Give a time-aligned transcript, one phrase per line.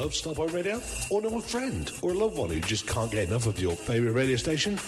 [0.00, 0.80] love Starpoint Radio?
[1.10, 3.76] Or know a friend or a loved one who just can't get enough of your
[3.76, 4.78] favourite radio station?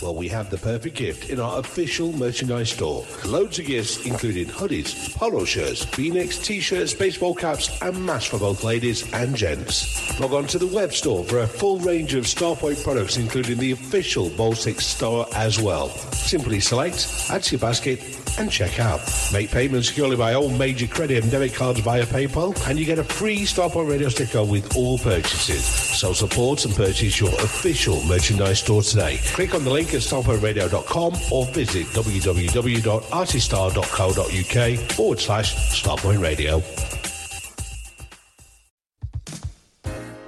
[0.00, 3.04] Well, we have the perfect gift in our official merchandise store.
[3.26, 8.64] Loads of gifts, including hoodies, polo shirts, v-necks, t-shirts, baseball caps, and masks for both
[8.64, 10.18] ladies and gents.
[10.18, 13.72] Log on to the web store for a full range of Starpoint products, including the
[13.72, 15.90] official Ball 6 store as well.
[16.12, 18.00] Simply select, add to your basket,
[18.38, 19.00] and check out.
[19.32, 22.98] Make payments securely by all major credit and debit cards via PayPal, and you get
[22.98, 25.64] a free Starpoint Radio sticker with all purchases.
[25.64, 29.18] So support and purchase your official merchandise store today.
[29.34, 36.62] Click on the link at starpointradio.com or visit www.artistar.co.uk forward slash Starpoint Radio.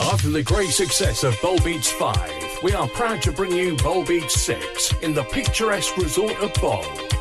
[0.00, 4.04] After the great success of Bol Beats 5, we are proud to bring you Bol
[4.04, 6.84] Beats 6 in the picturesque resort of Bol.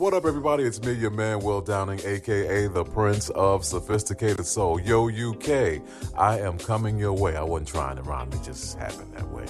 [0.00, 0.64] What up, everybody?
[0.64, 4.80] It's me, your man, Will Downing, aka the Prince of Sophisticated Soul.
[4.80, 5.82] Yo, UK,
[6.16, 7.36] I am coming your way.
[7.36, 9.44] I wasn't trying to rhyme, it just happened that way.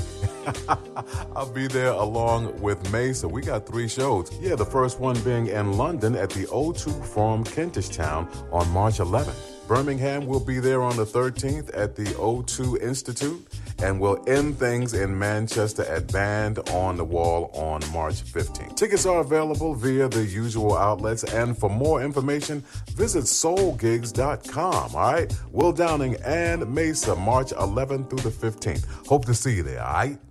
[1.37, 4.31] I'll be there along with so we got three shows.
[4.41, 8.99] Yeah, the first one being in London at the O2 Forum, Kentish Town on March
[8.99, 9.61] 11th.
[9.71, 13.47] Birmingham will be there on the 13th at the O2 Institute,
[13.83, 18.77] and we'll end things in Manchester at Band on the Wall on March 15th.
[18.77, 24.95] Tickets are available via the usual outlets, and for more information, visit soulgigs.com.
[24.95, 28.87] All right, Will Downing and Mesa, March 11th through the 15th.
[29.07, 29.83] Hope to see you there.
[29.83, 30.30] All right.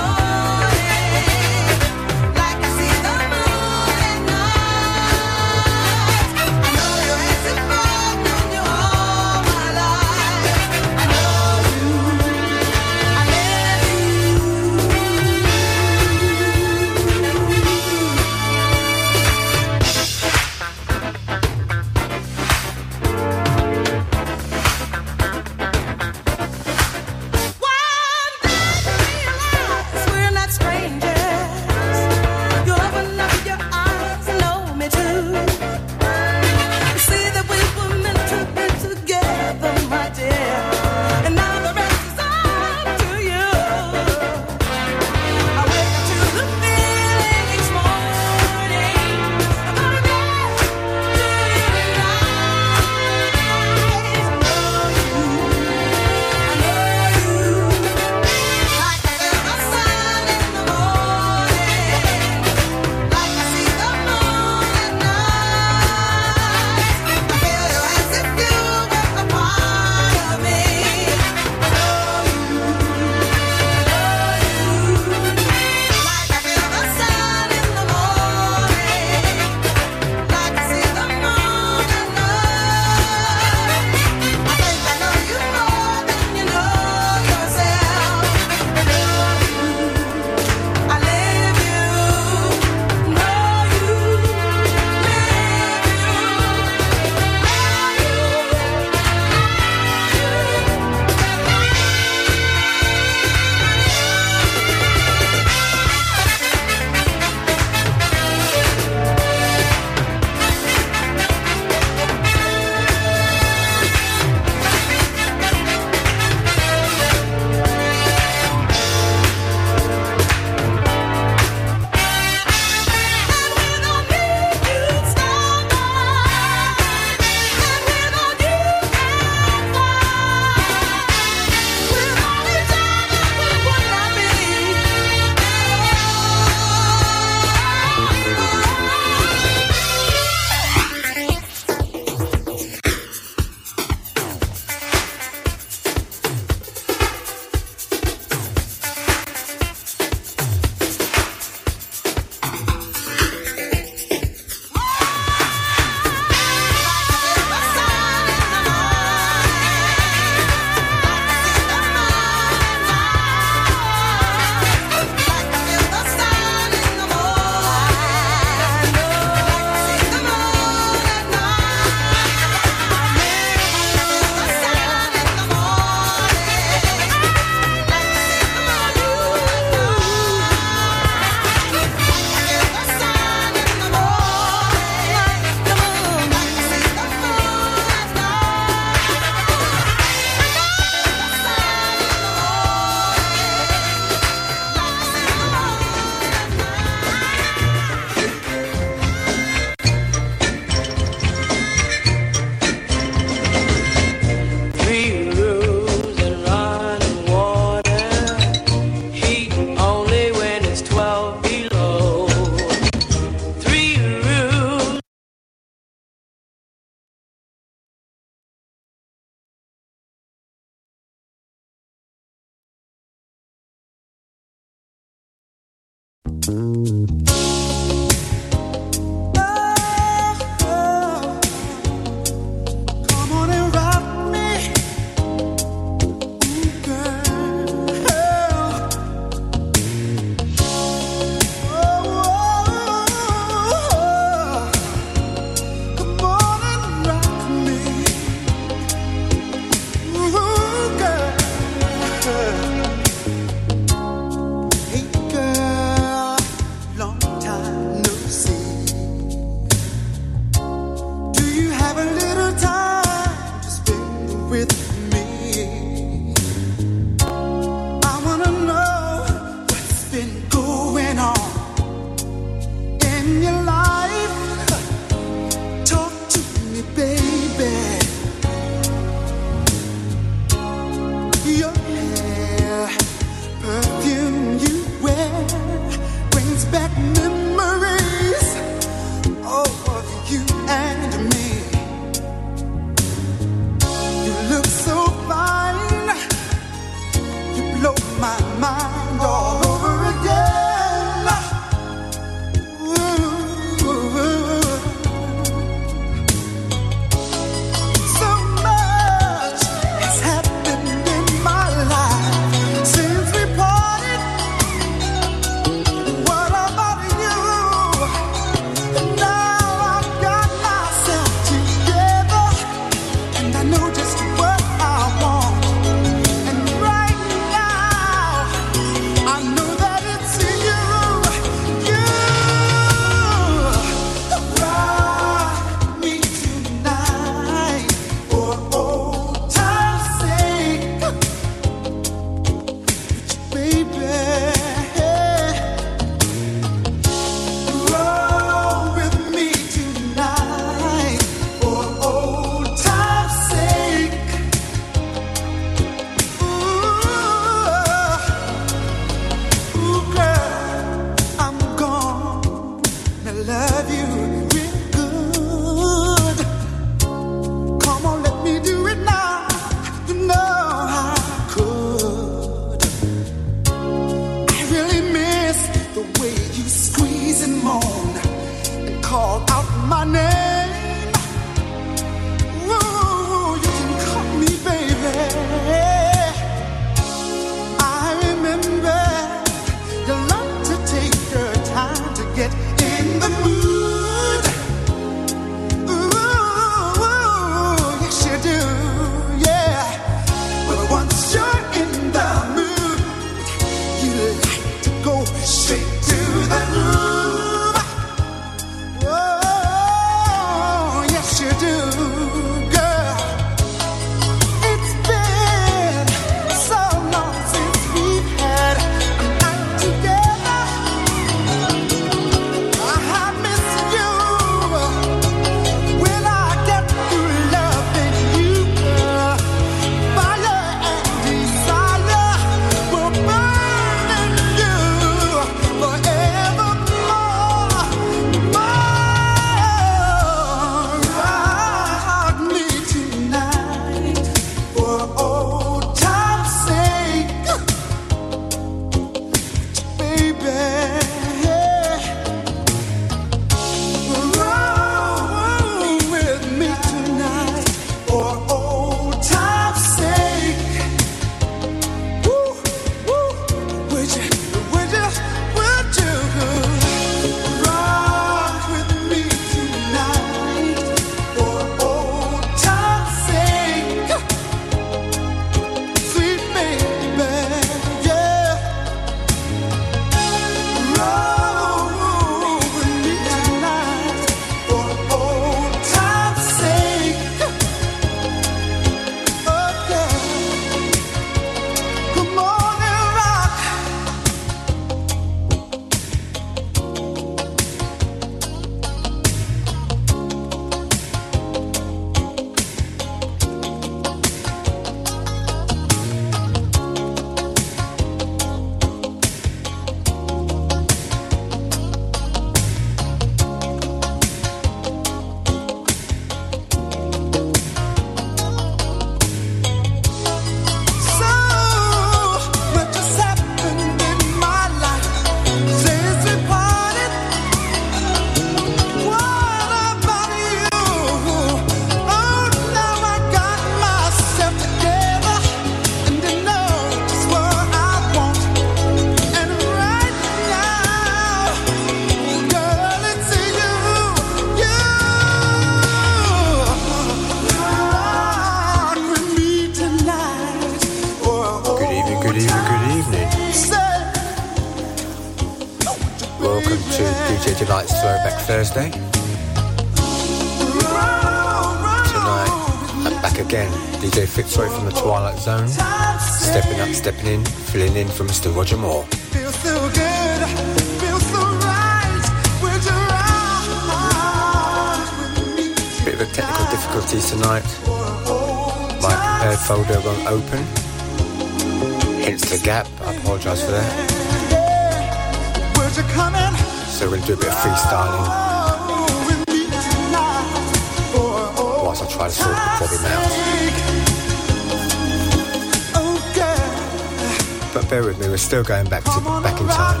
[598.32, 599.10] we're still going back to
[599.42, 600.00] back in time.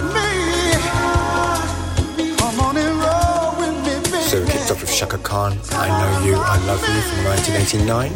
[4.22, 8.10] So we kicked off with Chaka Khan, I Know You, I Love You from 1989,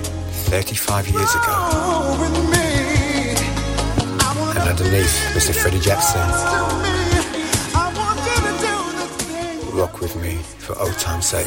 [0.49, 1.53] 35 years ago.
[4.57, 5.55] And underneath, Mr.
[5.55, 6.27] Freddie Jackson.
[9.77, 11.47] Rock with me for old time's sake.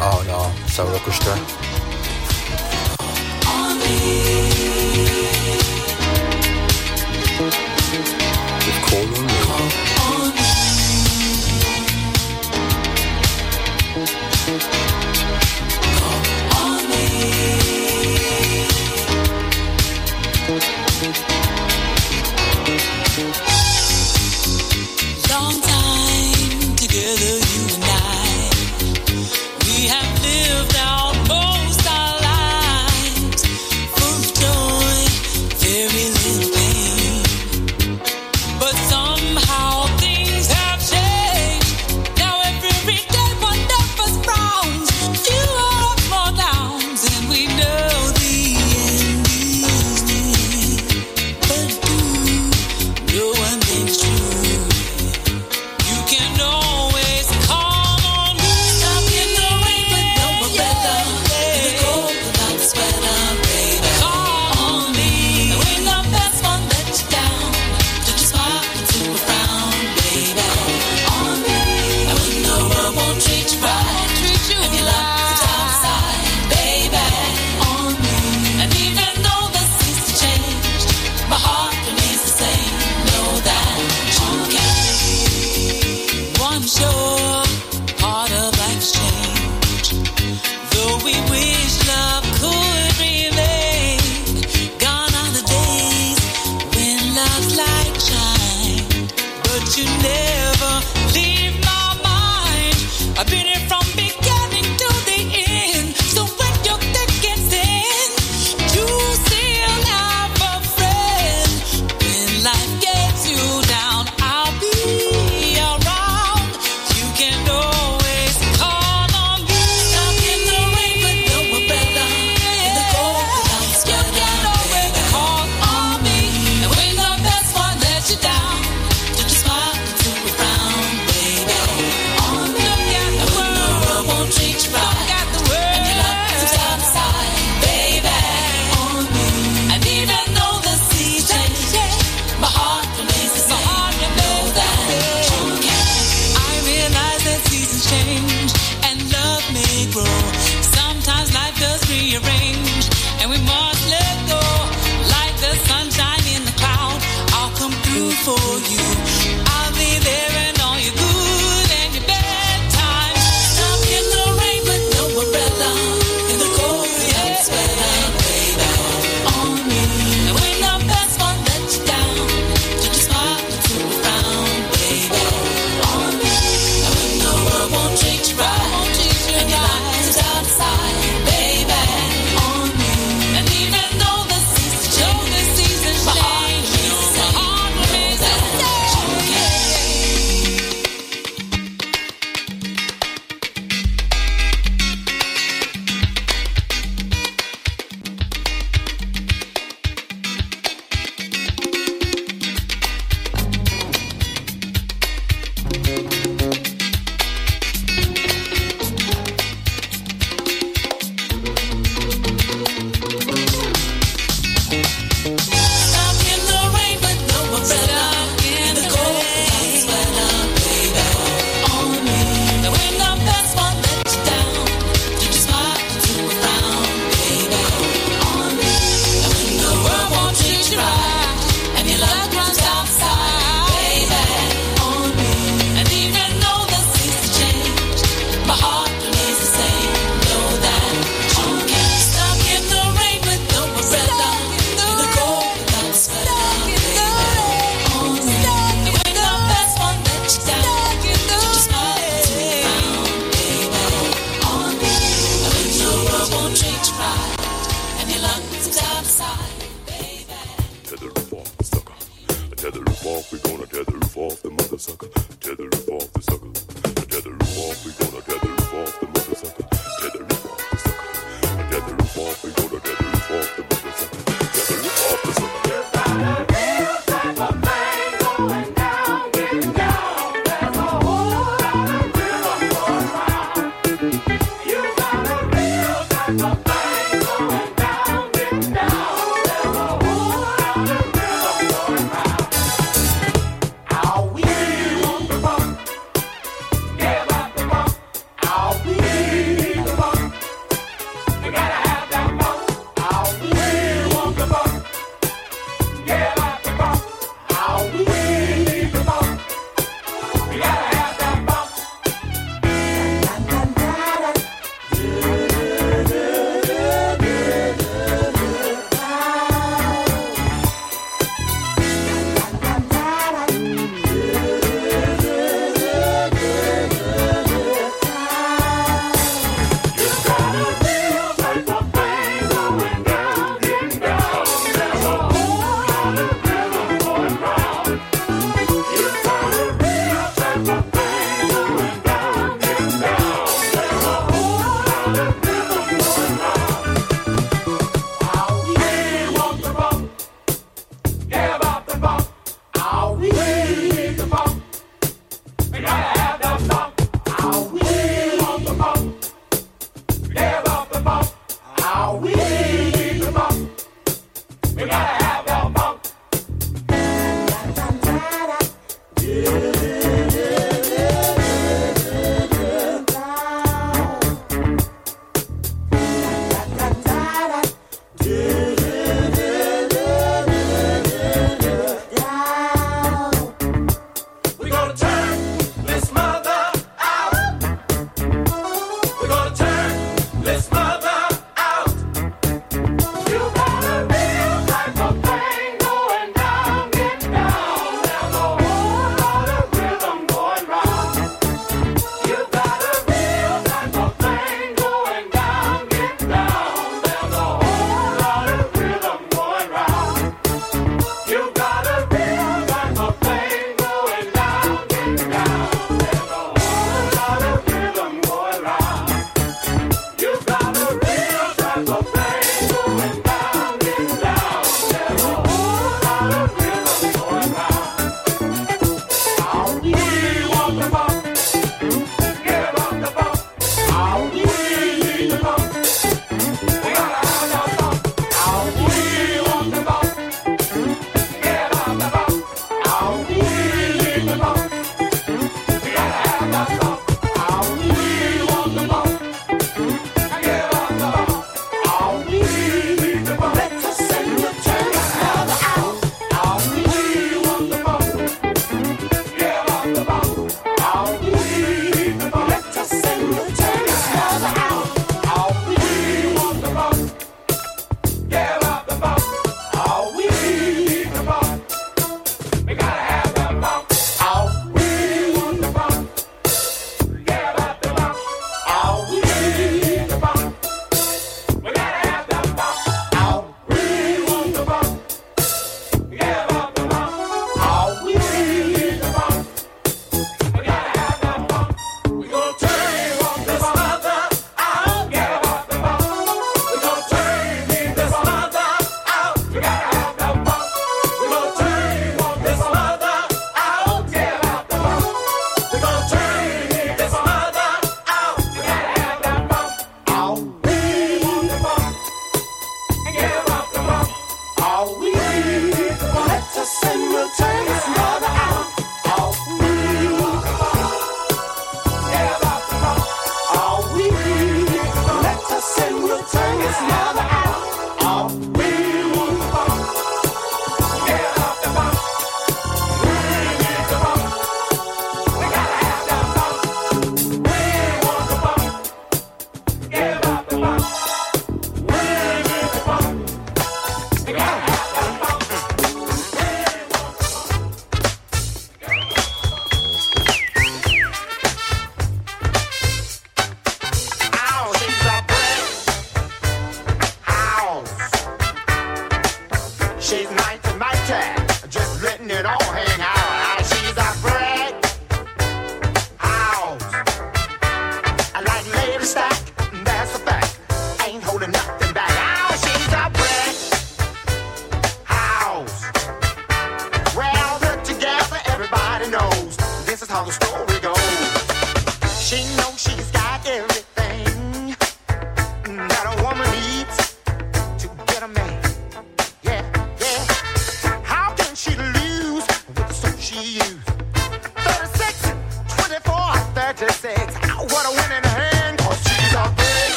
[0.00, 1.71] oh no, it's our orchestra.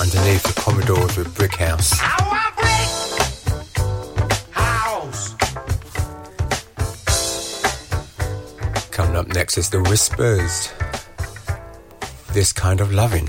[0.00, 1.90] underneath the commodores, with Brick House.
[1.90, 2.06] Brick
[4.50, 5.34] house.
[8.90, 10.72] Coming up next is The Whispers.
[12.32, 13.28] This kind of loving.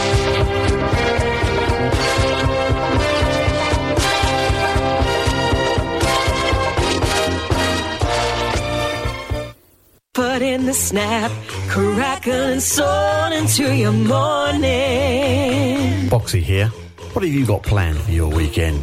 [10.61, 11.31] The snap,
[11.69, 14.67] crackle and into your morning.
[16.07, 16.67] Boxy here.
[17.13, 18.79] What have you got planned for your weekend?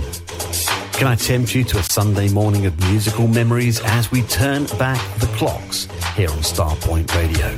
[0.95, 4.99] Can I tempt you to a Sunday morning of musical memories as we turn back
[5.21, 5.87] the clocks
[6.17, 7.49] here on Starpoint Radio?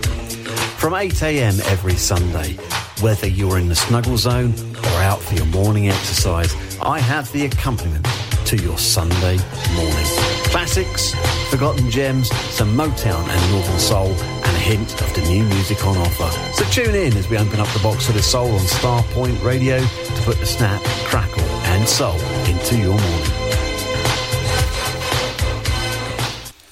[0.77, 2.59] From 8am every Sunday,
[3.01, 7.47] whether you're in the snuggle zone or out for your morning exercise, I have the
[7.47, 8.07] accompaniment
[8.45, 9.39] to your Sunday
[9.75, 10.20] morning.
[10.51, 11.15] Classics,
[11.49, 15.97] forgotten gems, some Motown and Northern Soul, and a hint of the new music on
[15.97, 16.29] offer.
[16.55, 19.79] So tune in as we open up the box of the soul on Starpoint Radio
[19.79, 23.31] to put the snap, crackle, and soul into your morning.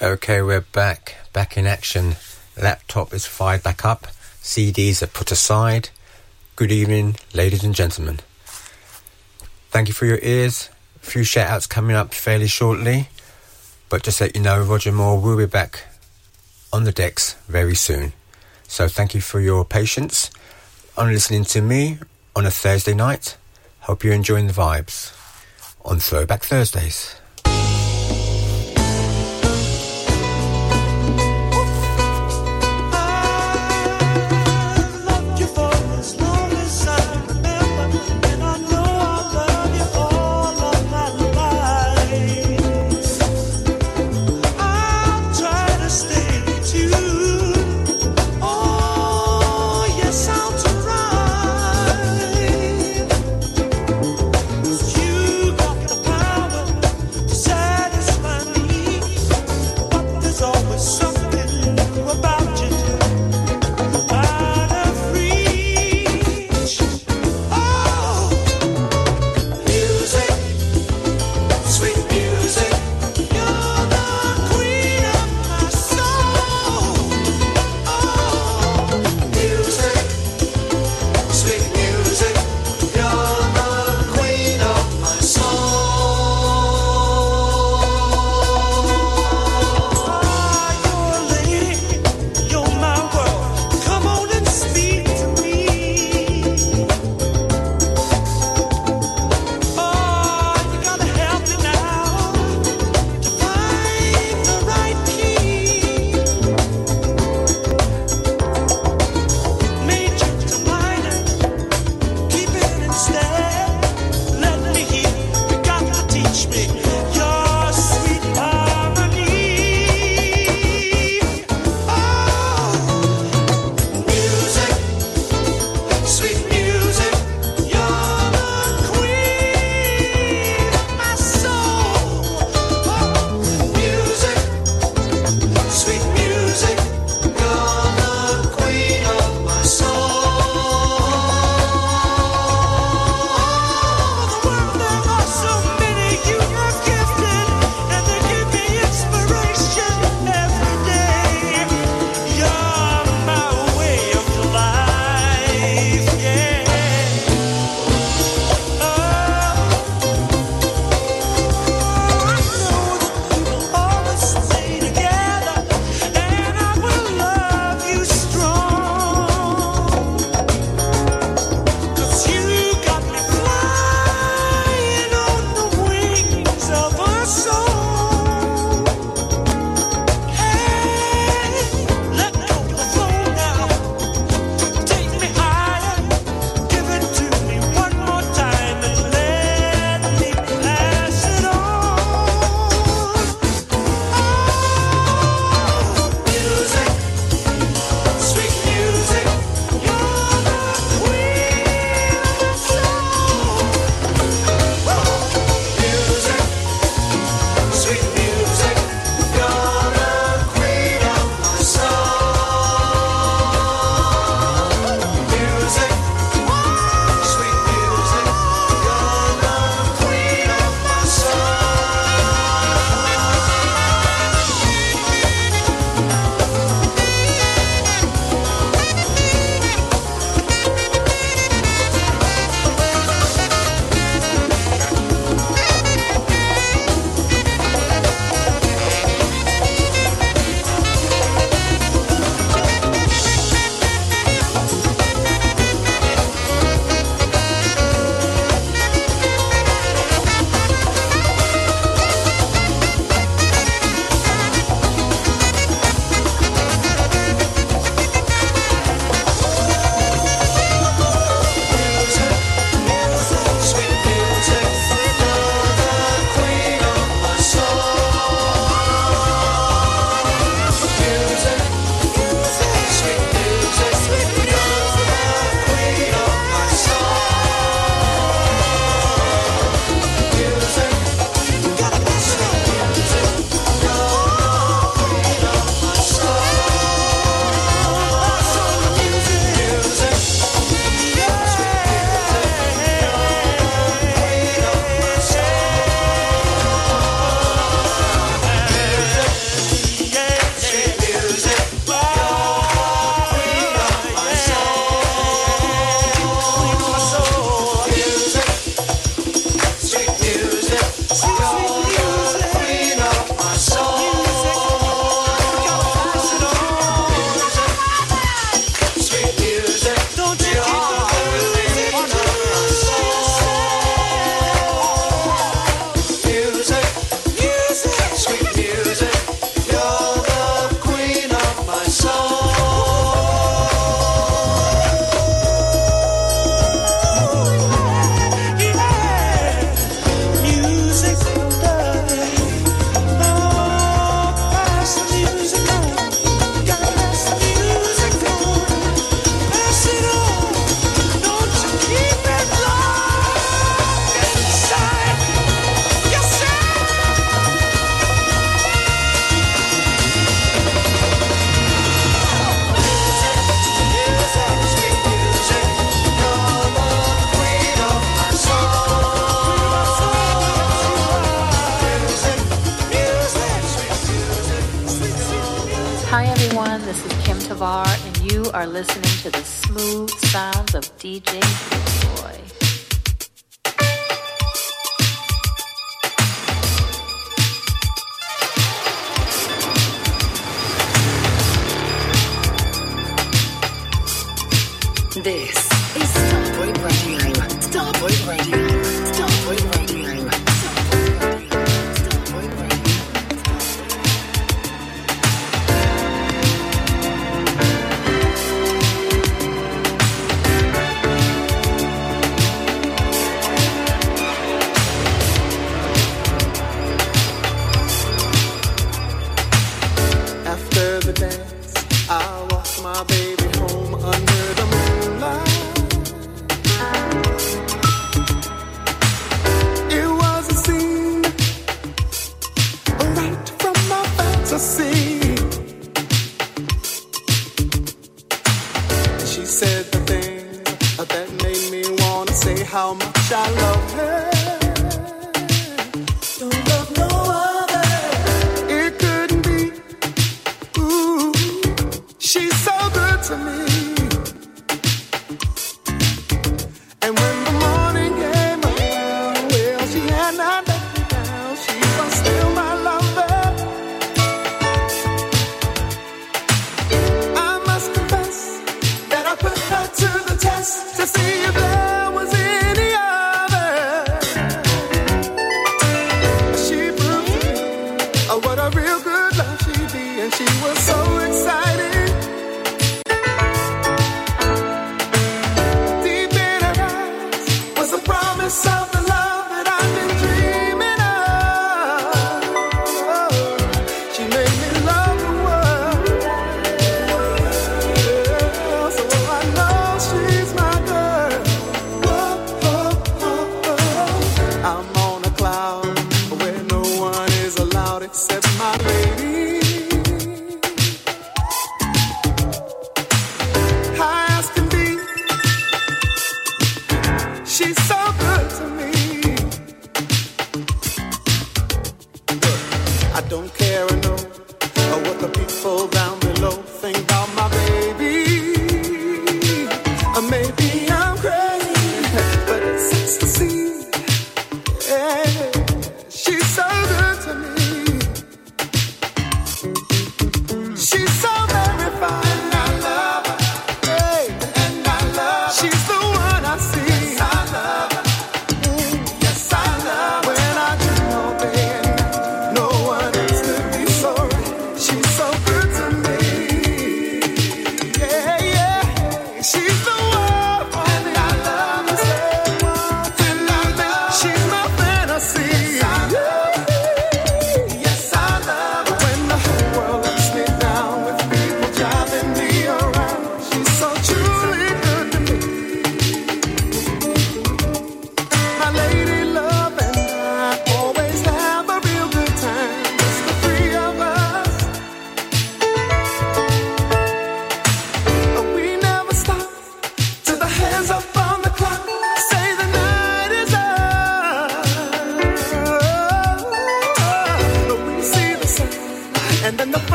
[0.00, 2.16] Okay, we're back, back in action.
[2.60, 4.06] Laptop is fired back up.
[4.42, 5.90] CDs are put aside.
[6.54, 8.20] Good evening, ladies and gentlemen.
[9.70, 10.70] Thank you for your ears.
[11.02, 13.10] A few shout outs coming up fairly shortly.
[13.88, 15.84] But just let you know, Roger Moore will be back
[16.72, 18.12] on the decks very soon.
[18.66, 20.30] So thank you for your patience
[20.96, 21.98] on listening to me
[22.34, 23.36] on a Thursday night.
[23.80, 25.12] Hope you're enjoying the vibes
[25.84, 27.16] on Throwback Thursdays.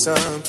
[0.00, 0.39] Something.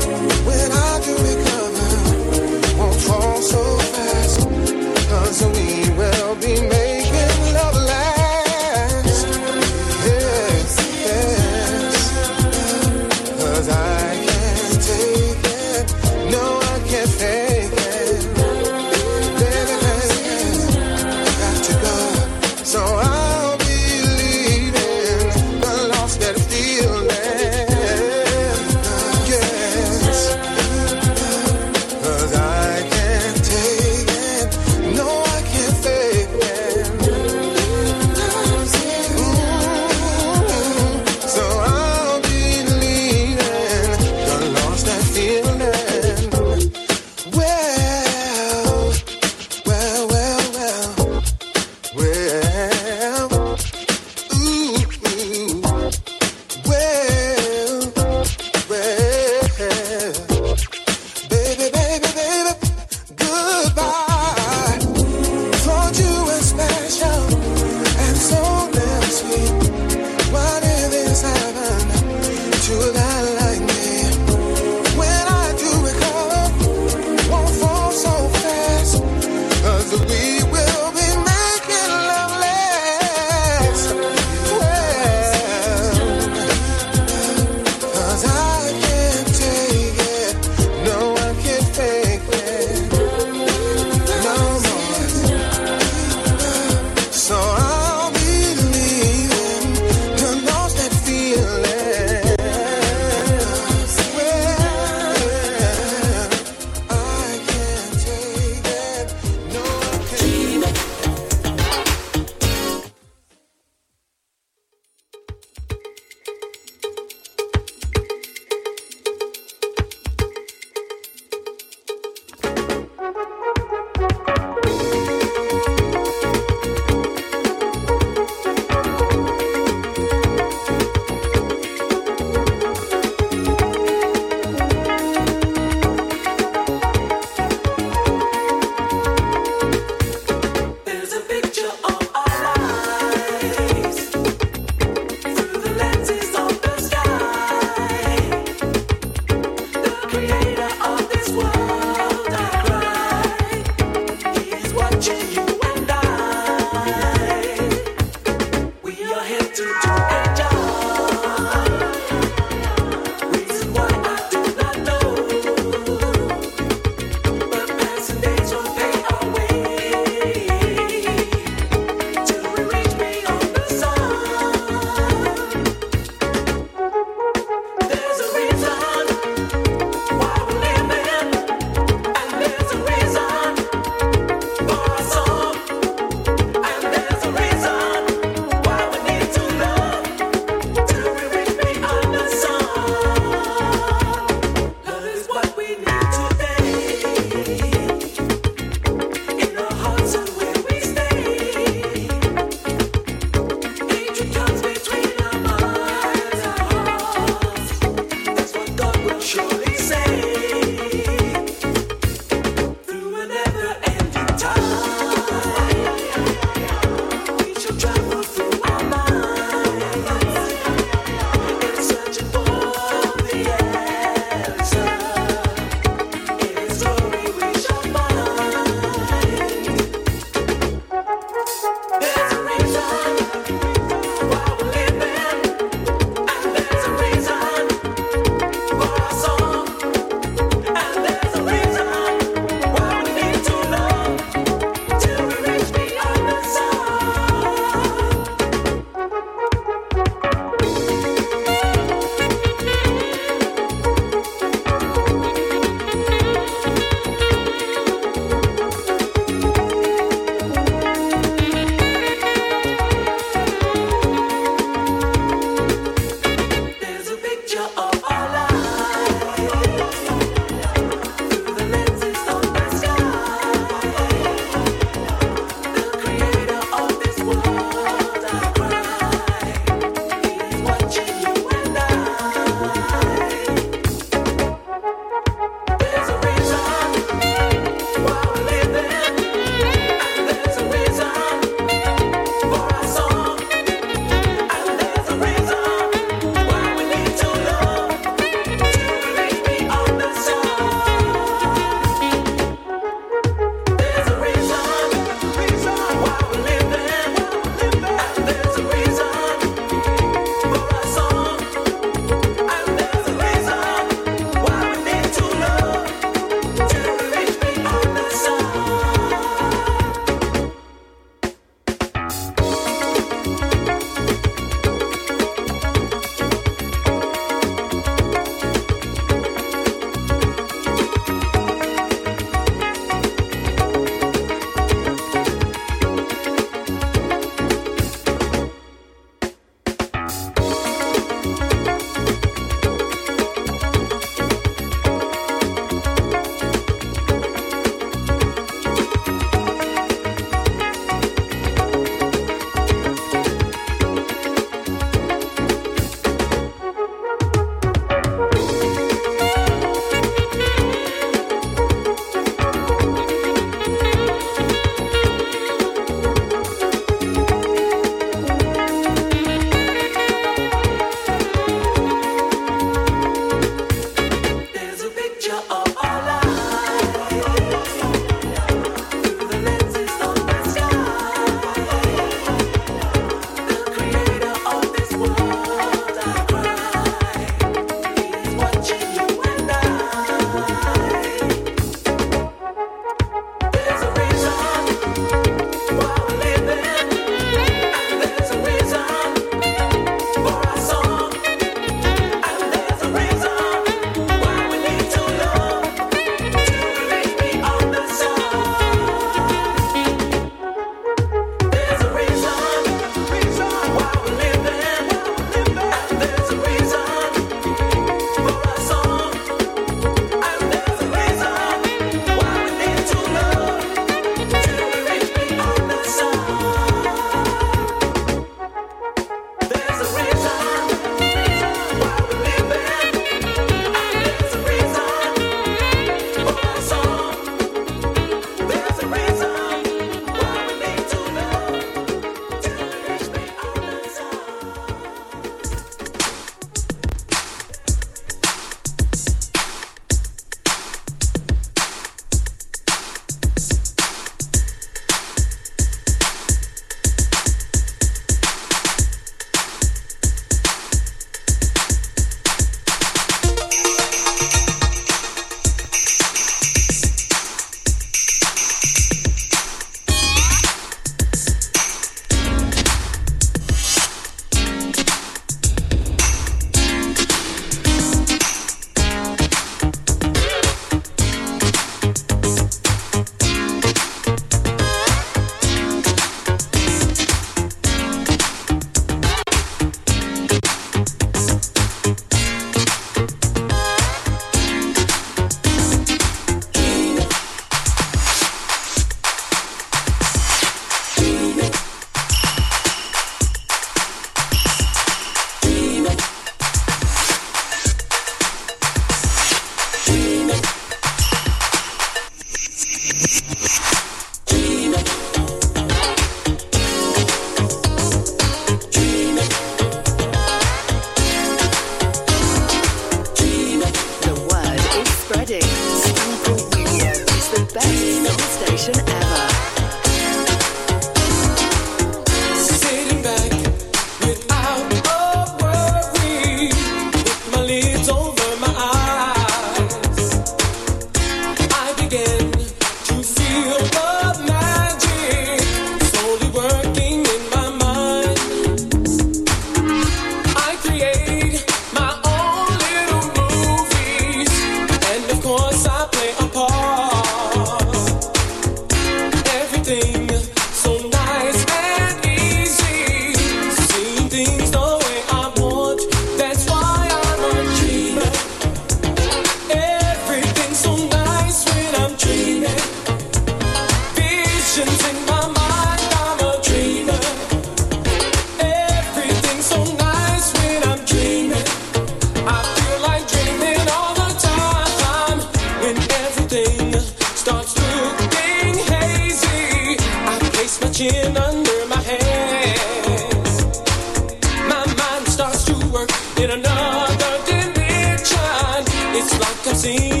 [599.63, 600.00] It's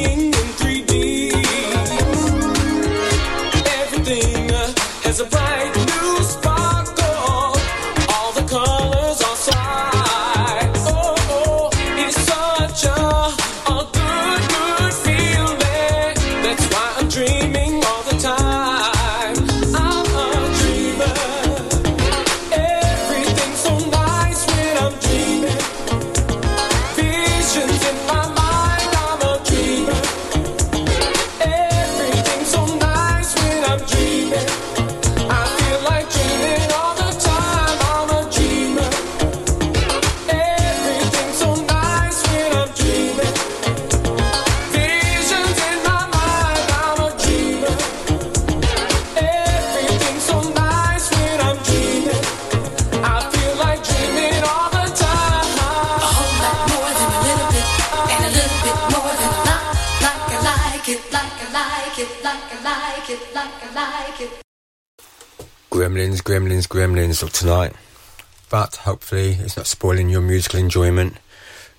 [69.33, 71.17] it's not spoiling your musical enjoyment.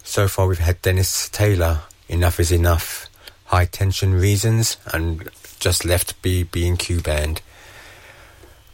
[0.04, 3.08] So far we've had Dennis Taylor, Enough is Enough,
[3.46, 5.28] High Tension Reasons, and
[5.58, 7.40] just left BB and Q Band.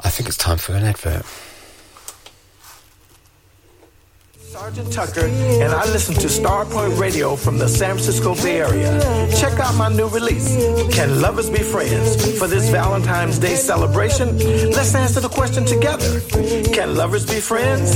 [0.01, 1.26] I think it's time for an advert.
[4.59, 9.30] Sergeant Tucker, and I listen to Starpoint Radio from the San Francisco Bay Area.
[9.36, 10.56] Check out my new release,
[10.92, 12.36] Can Lovers Be Friends?
[12.36, 14.36] For this Valentine's Day celebration,
[14.72, 16.20] let's answer the question together.
[16.72, 17.92] Can lovers be friends?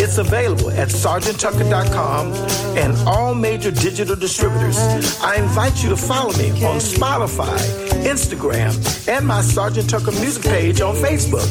[0.00, 2.32] It's available at sergeanttucker.com
[2.78, 4.78] and all major digital distributors.
[5.20, 7.58] I invite you to follow me on Spotify,
[8.04, 8.72] Instagram,
[9.08, 11.48] and my Sergeant Tucker music page on Facebook.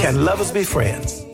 [0.00, 1.29] Can lovers be friends?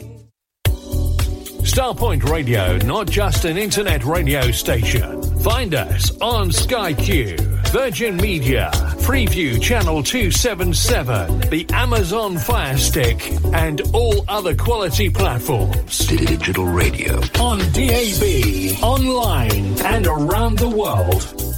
[1.66, 5.20] Starpoint Radio, not just an internet radio station.
[5.40, 7.36] Find us on Sky Q,
[7.72, 8.70] Virgin Media,
[9.02, 15.92] Freeview Channel 277, the Amazon Fire Stick, and all other quality platforms.
[15.92, 17.16] City Digital radio.
[17.40, 21.55] On DAB, online, and around the world.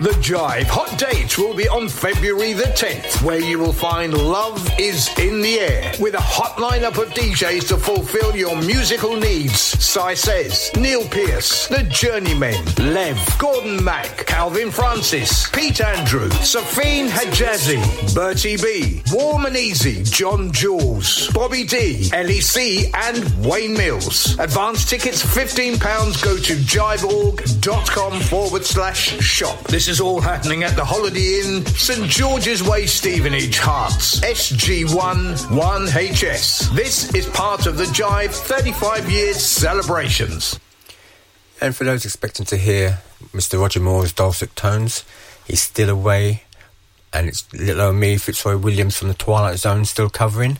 [0.00, 4.64] The Jive Hot Dates will be on February the 10th, where you will find Love
[4.78, 9.60] is in the Air with a hot lineup of DJs to fulfill your musical needs.
[9.60, 18.14] Cy Says, Neil Pierce, The Journeymen, Lev, Gordon Mack, Calvin Francis, Pete Andrew, Safine Hajazi,
[18.14, 24.38] Bertie B, Warm and Easy, John Jules, Bobby D, LEC, and Wayne Mills.
[24.38, 29.58] Advance tickets £15 go to jiveorg.com forward slash shop.
[29.64, 36.74] This is all happening at the Holiday Inn, St George's Way, Stevenage, Herts, SG1 1HS.
[36.74, 40.58] This is part of the Jive 35 years celebrations.
[41.60, 42.98] And for those expecting to hear
[43.32, 43.60] Mr.
[43.60, 45.04] Roger Moore's dulcet tones,
[45.46, 46.42] he's still away,
[47.12, 50.58] and it's little old me, Fitzroy Williams from the Twilight Zone, still covering.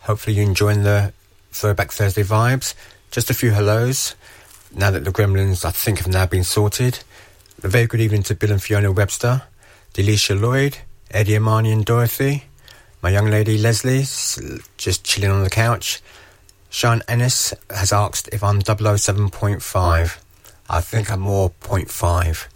[0.00, 1.12] Hopefully, you're enjoying the
[1.52, 2.74] Throwback Thursday vibes.
[3.10, 4.14] Just a few hellos.
[4.72, 7.00] Now that the gremlins, I think, have now been sorted.
[7.62, 9.42] A very good evening to Bill and Fiona Webster,
[9.94, 10.76] Delisha Lloyd,
[11.10, 12.44] Eddie Amani and Dorothy,
[13.00, 14.04] my young lady Leslie,
[14.76, 16.02] just chilling on the couch.
[16.68, 20.18] Sean Ennis has asked if I'm 007.5.
[20.68, 22.46] I think I'm more 0.5.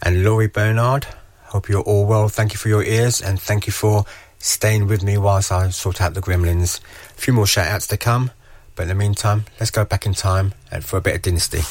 [0.00, 1.08] And Laurie Bernard,
[1.46, 2.28] hope you're all well.
[2.28, 4.04] Thank you for your ears and thank you for
[4.38, 6.80] staying with me whilst I sort out the gremlins.
[6.80, 8.30] A few more shout outs to come,
[8.76, 11.62] but in the meantime, let's go back in time and for a bit of Dynasty.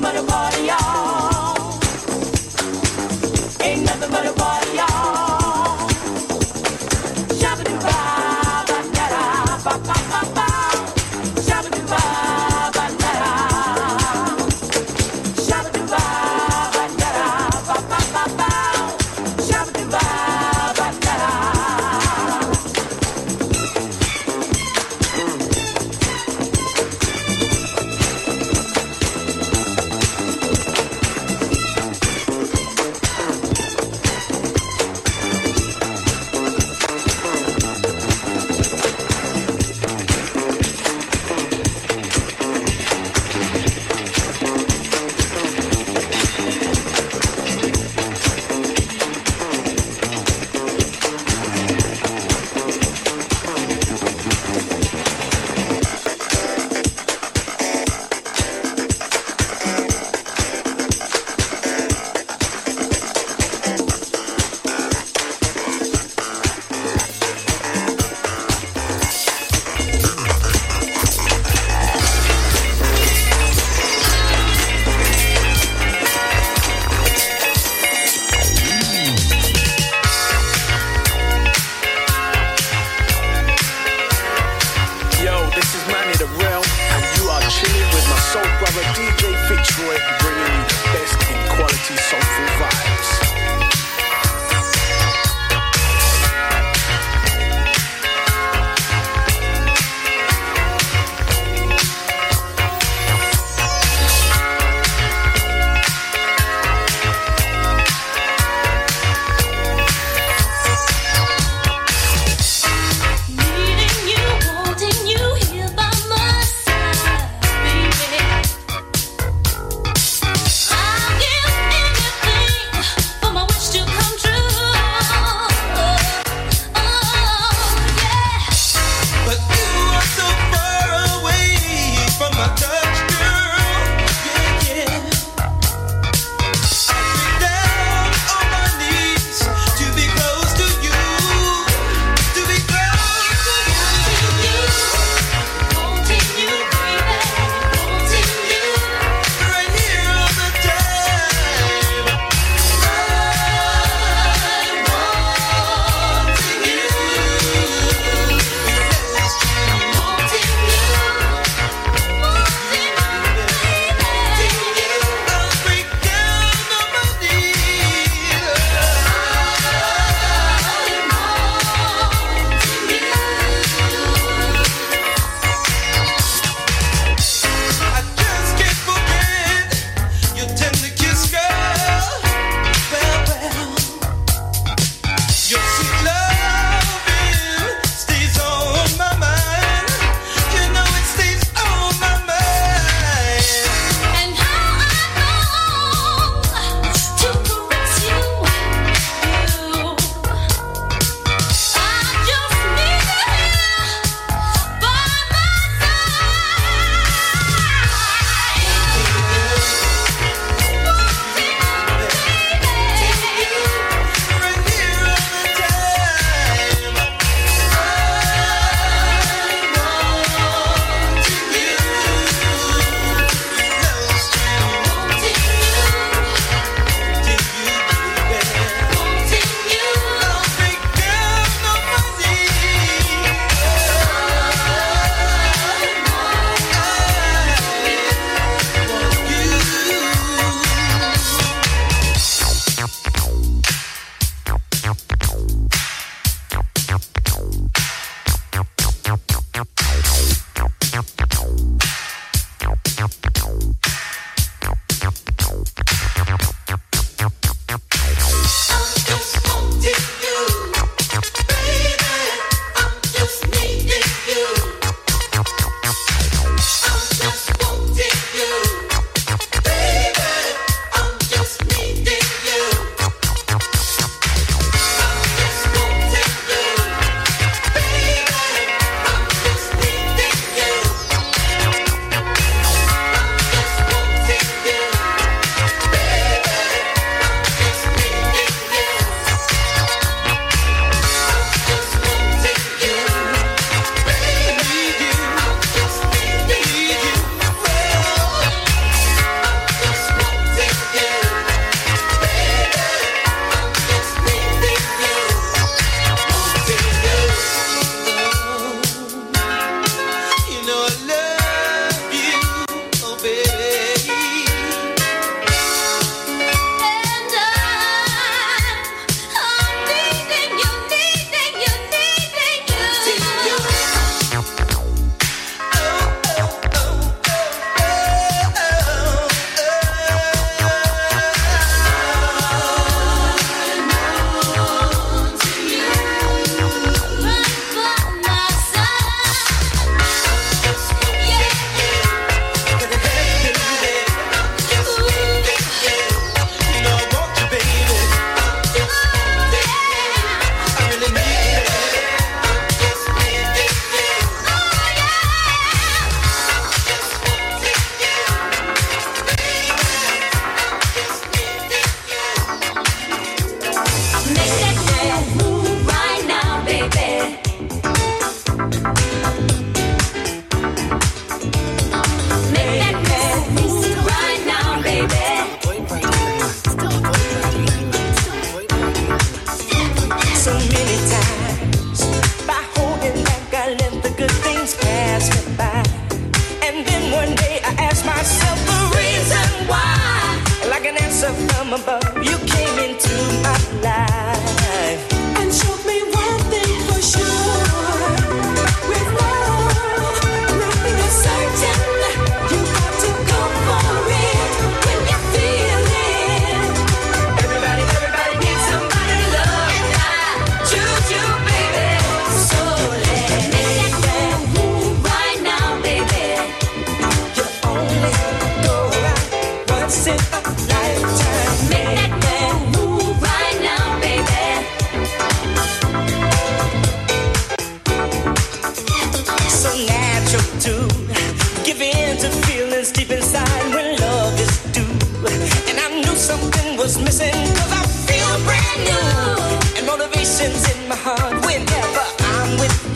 [0.00, 0.43] Nothing but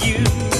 [0.08, 0.57] you.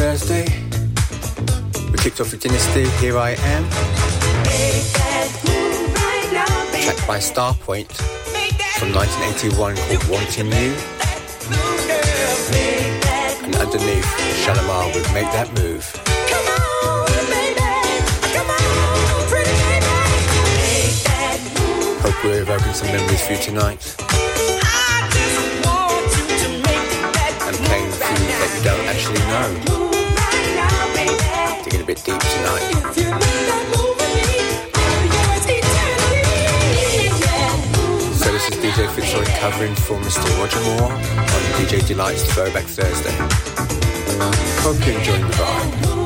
[0.00, 0.46] Thursday.
[1.92, 3.64] We kicked off with Dynasty, Here I Am.
[6.88, 7.92] Right by Starpoint
[8.78, 10.72] from 1981 called Wanting You.
[13.44, 14.08] And underneath,
[14.40, 15.84] Shalimar would Make That Move.
[22.00, 23.96] Hope we've evoking some memories for you tonight.
[27.44, 29.89] And playing things that you don't actually know
[31.70, 32.60] get a bit deep tonight.
[38.18, 40.26] So this is DJ Fitzroy covering for Mr.
[40.40, 43.14] Roger Moore on DJ Delight's Throwback Thursday.
[44.62, 46.00] Hope you're enjoying the vibe.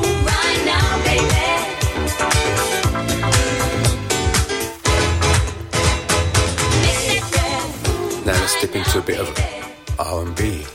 [8.26, 9.28] Now let's dip into a bit of
[9.98, 10.73] R&B.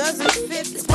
[0.00, 0.89] doesn't fit this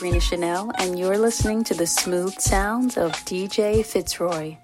[0.00, 4.56] Rena Chanel, and you're listening to the smooth sounds of DJ Fitzroy.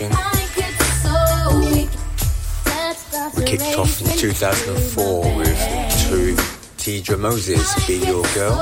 [0.00, 0.06] We
[3.44, 5.58] kicked off in 2004 with
[6.06, 6.36] two
[6.76, 8.54] Teedra Moses, Be Your Girl,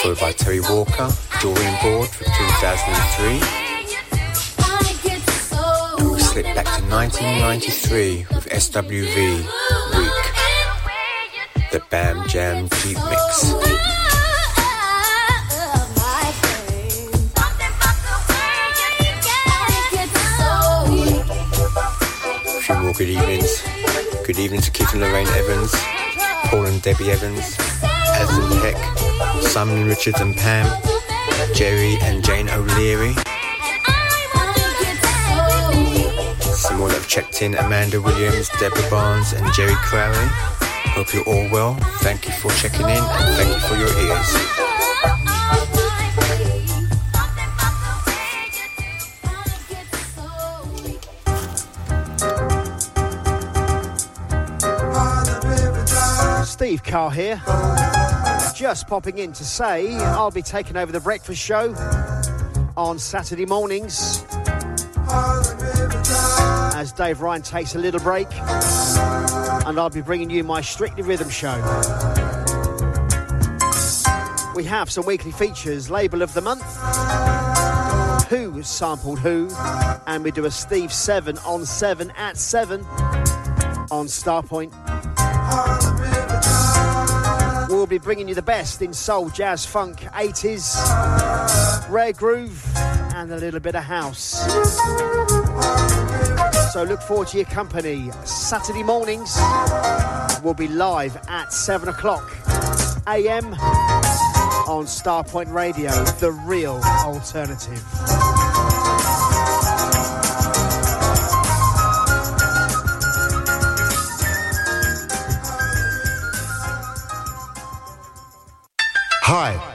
[0.00, 1.10] followed by Terri Walker,
[1.40, 3.40] Dorian Board from 2003.
[4.60, 5.96] I get so.
[5.98, 9.42] And we slipped back to 1993 with SWV,
[9.98, 13.77] Weak, the Bam Jam Deep Mix.
[22.98, 23.62] Good evenings.
[24.26, 25.70] Good evening to Keith and Lorraine Evans,
[26.46, 27.56] Paul and Debbie Evans,
[28.18, 28.76] Aslan Peck,
[29.40, 30.66] Simon Richards and Pam,
[31.54, 33.14] Jerry and Jane O'Leary.
[36.42, 40.28] Some more that have checked in Amanda Williams, Deborah Barnes, and Jerry Crowley.
[40.96, 41.74] Hope you're all well.
[42.00, 44.57] Thank you for checking in and thank you for your ears.
[56.88, 57.36] Carr here.
[58.54, 61.74] Just popping in to say I'll be taking over the breakfast show
[62.78, 64.24] on Saturday mornings
[66.74, 71.28] as Dave Ryan takes a little break, and I'll be bringing you my Strictly Rhythm
[71.28, 71.56] show.
[74.56, 76.64] We have some weekly features, label of the month,
[78.28, 79.50] who sampled who,
[80.06, 82.80] and we do a Steve 7 on 7 at 7
[83.90, 84.72] on Starpoint.
[87.78, 92.60] We'll be bringing you the best in soul, jazz, funk, 80s, rare groove,
[93.14, 94.36] and a little bit of house.
[96.72, 98.10] So look forward to your company.
[98.24, 99.38] Saturday mornings,
[100.42, 102.28] we'll be live at 7 o'clock
[103.06, 103.54] a.m.
[103.54, 107.84] on Starpoint Radio, the real alternative.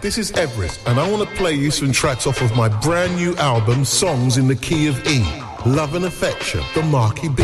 [0.03, 3.15] This is Everett, and I want to play you some tracks off of my brand
[3.15, 5.23] new album, Songs in the Key of E.
[5.65, 7.43] Love and Affection, the Marky B.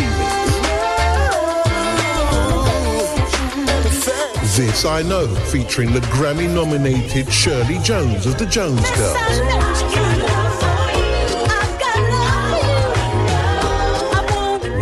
[4.58, 9.40] This I Know, featuring the Grammy nominated Shirley Jones of the Jones Girls.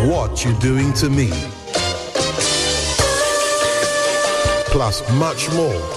[0.09, 1.29] What You Doing to Me.
[4.71, 5.96] Plus much more.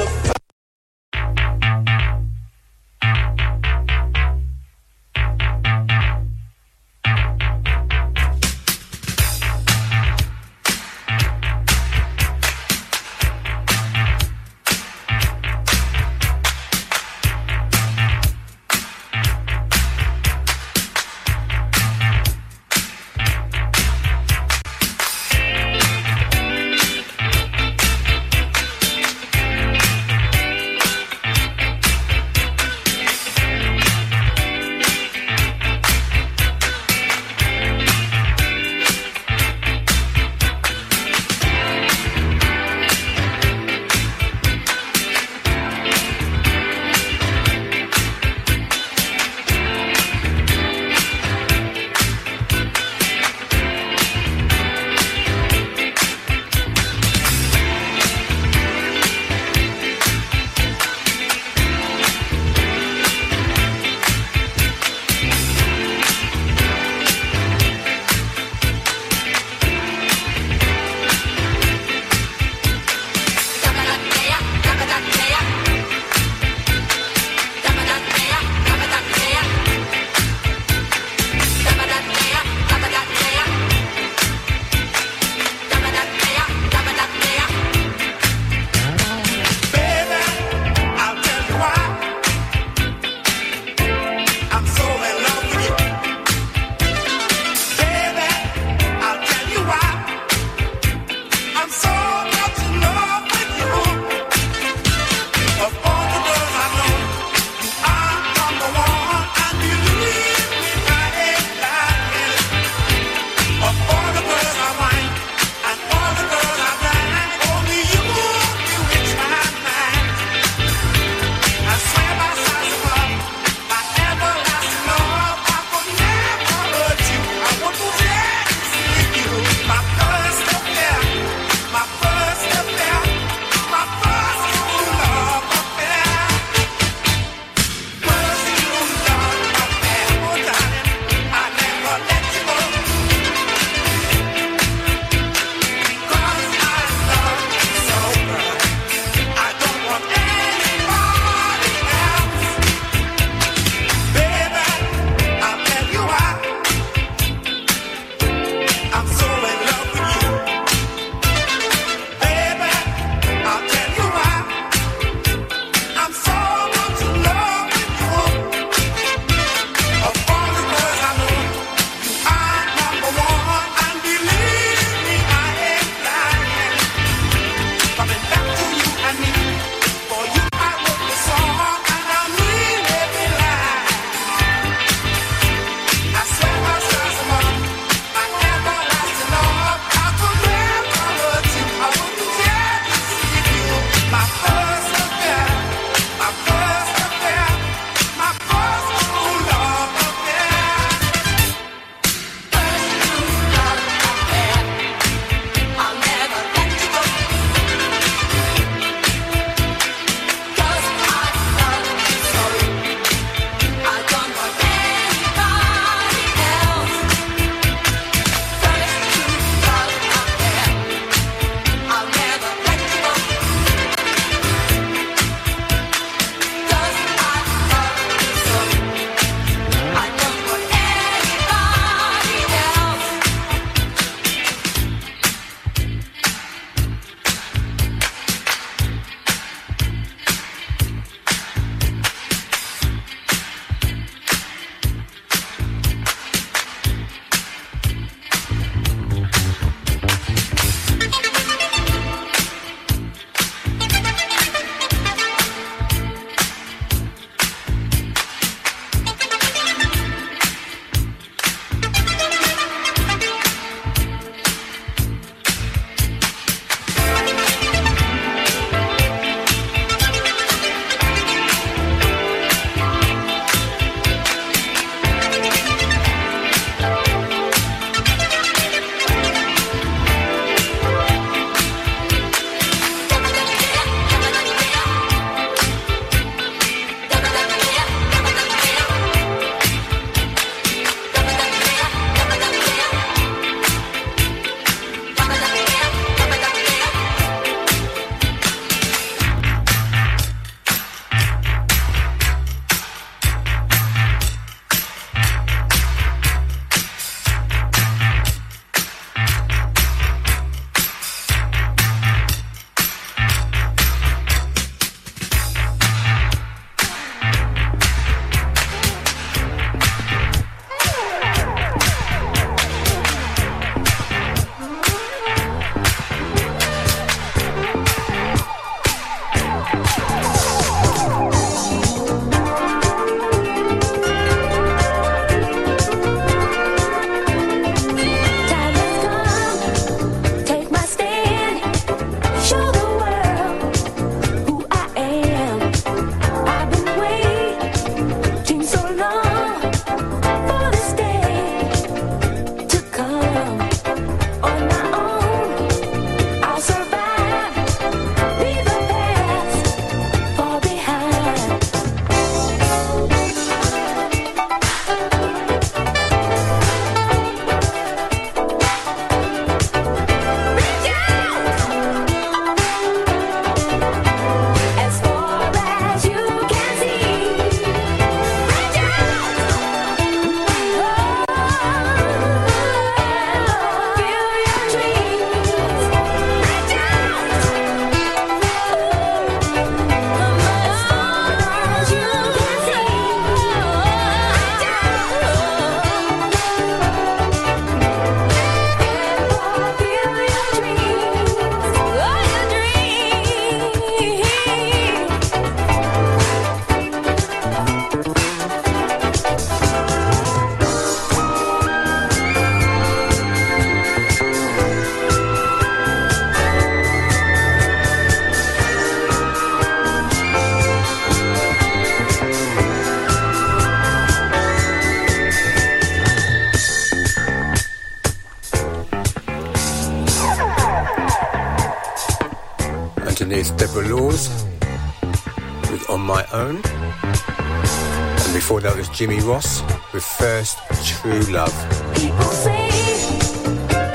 [439.01, 439.63] Jimmy Ross
[439.93, 441.51] with First True Love.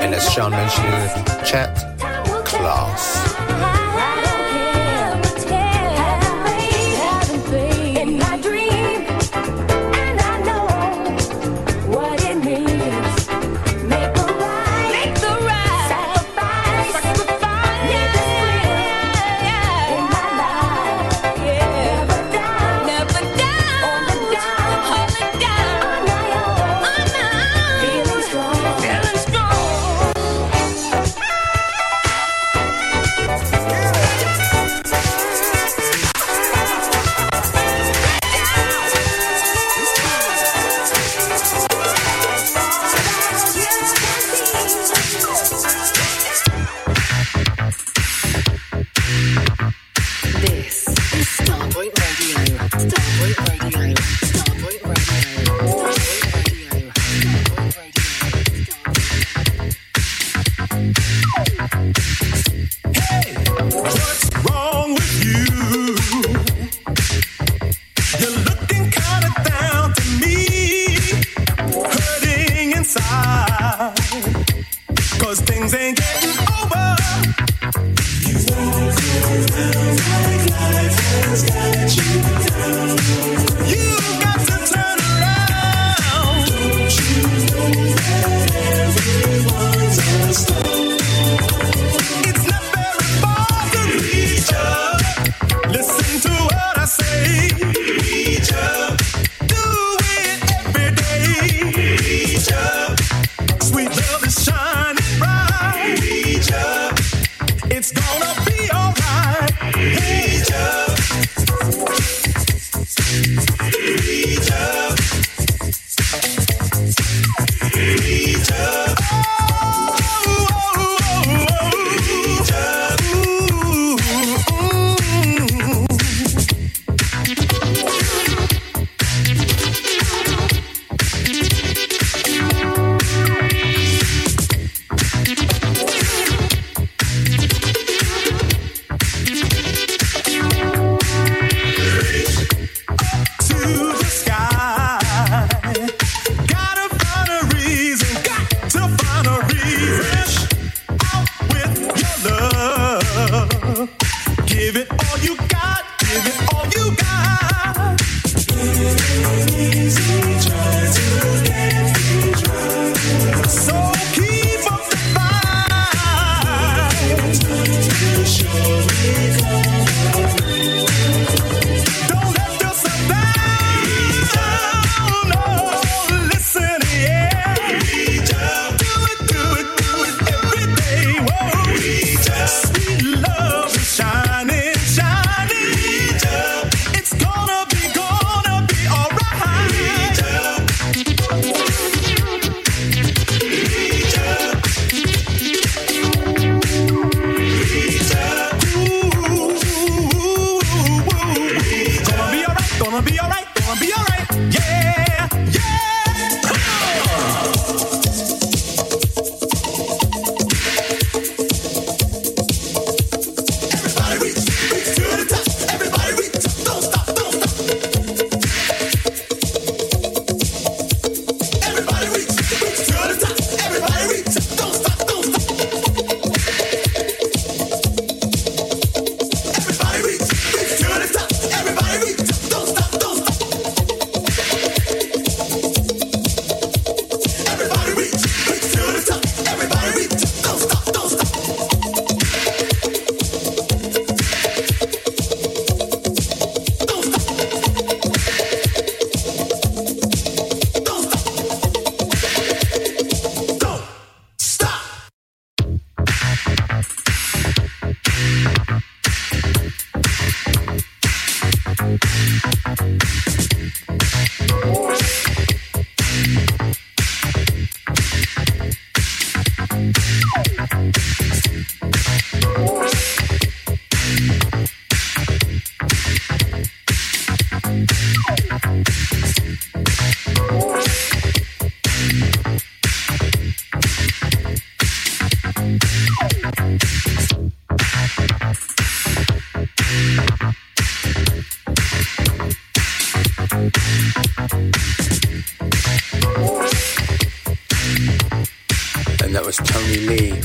[0.01, 1.86] And as Sean mentioned in the chat,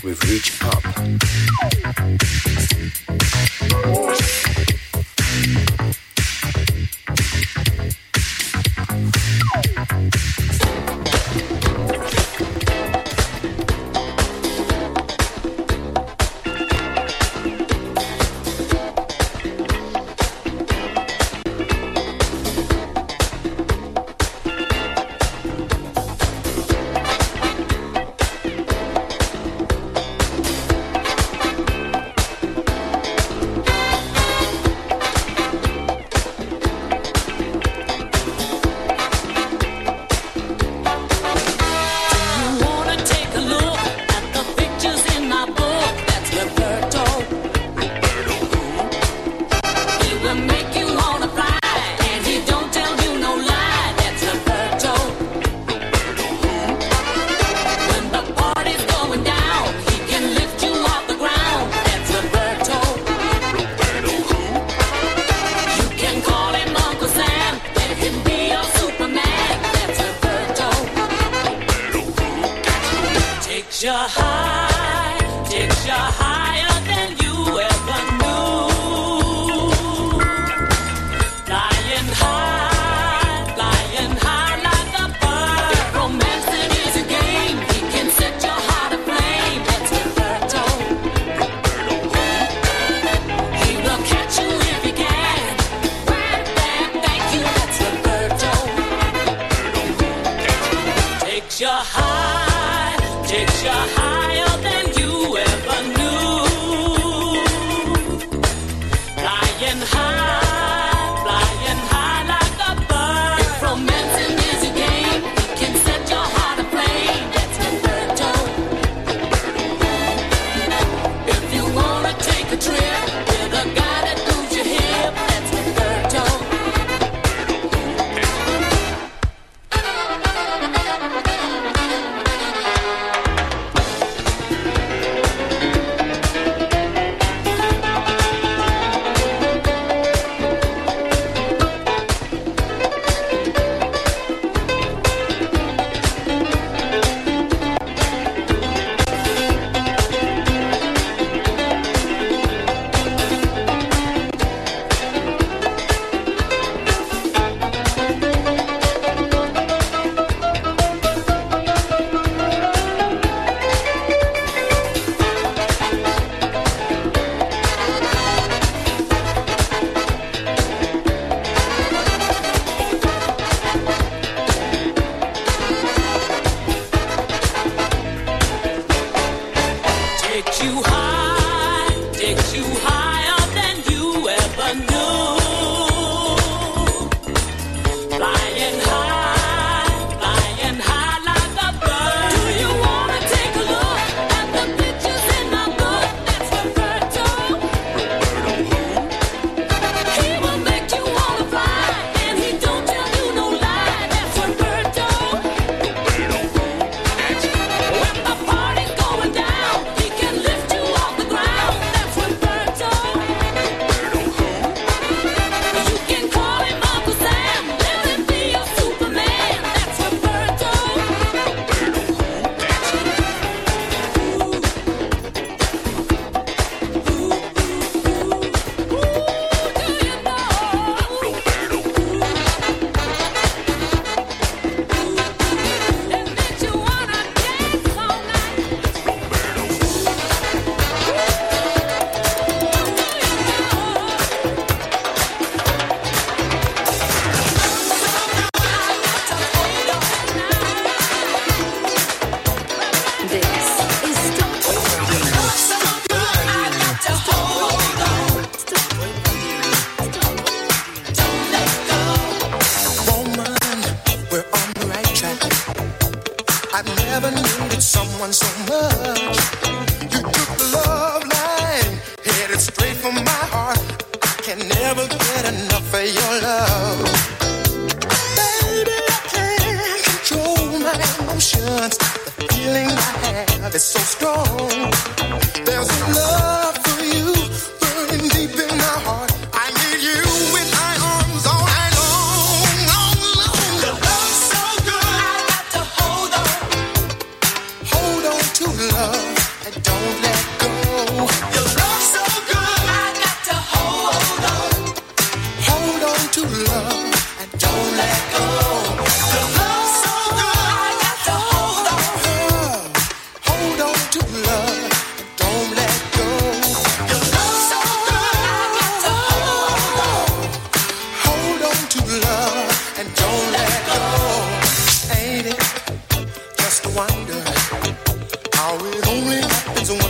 [0.03, 0.52] Tony Lee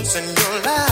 [0.03, 0.92] in your life.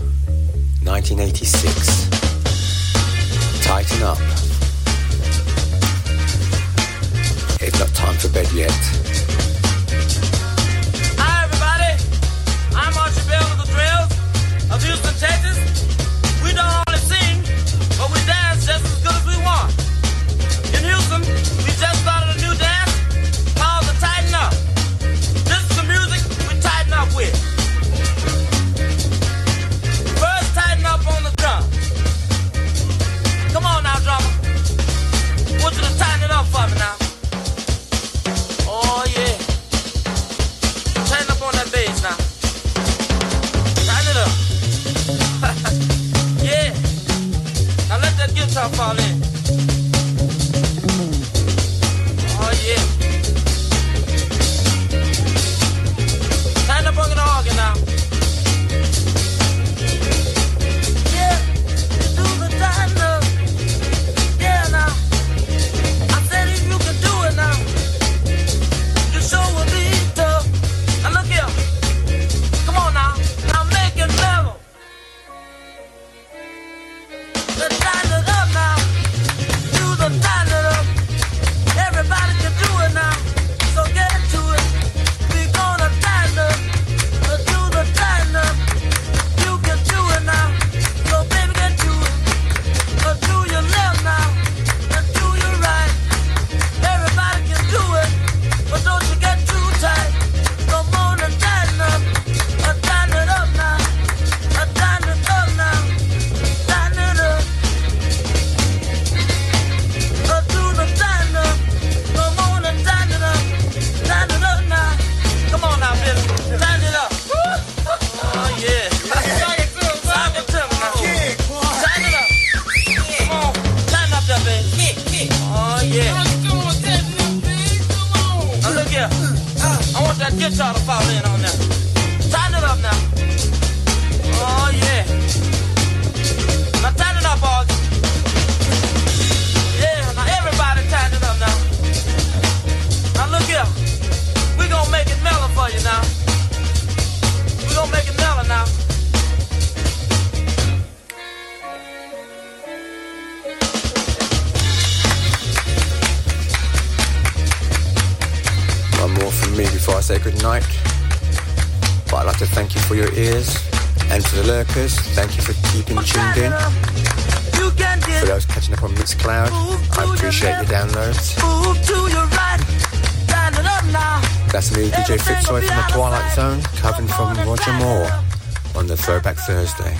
[179.47, 179.97] Thursday.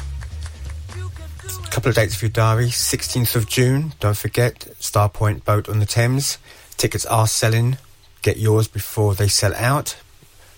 [1.71, 5.87] couple of dates for your diary 16th of June, don't forget, Starpoint Boat on the
[5.87, 6.37] Thames.
[6.77, 7.77] Tickets are selling.
[8.21, 9.97] Get yours before they sell out.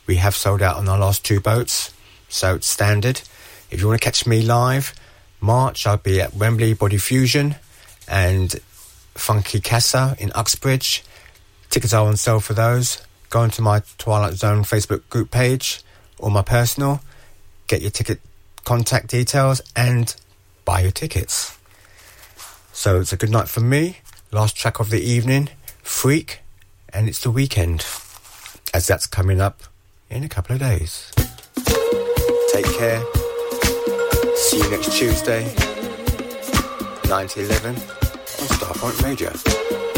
[0.05, 1.93] We have sold out on our last two boats,
[2.27, 3.22] so it's standard.
[3.72, 4.93] If you want to catch me live,
[5.39, 7.55] March I'll be at Wembley Body Fusion
[8.10, 8.53] and
[9.15, 11.05] Funky Casa in Uxbridge.
[11.69, 13.01] Tickets are on sale for those.
[13.30, 15.81] Go onto my Twilight Zone Facebook group page
[16.19, 17.01] or my personal,
[17.68, 18.19] get your ticket
[18.64, 20.15] contact details and
[20.65, 21.57] buy your tickets.
[22.72, 23.98] So it's a good night for me.
[24.31, 25.49] Last track of the evening,
[25.84, 26.40] Freak,
[26.91, 27.85] and it's the weekend,
[28.73, 29.64] as that's coming up
[30.10, 31.11] in a couple of days.
[32.52, 33.03] Take care.
[34.35, 35.44] See you next Tuesday,
[37.07, 39.93] 9 to 11 on Starpoint Radio.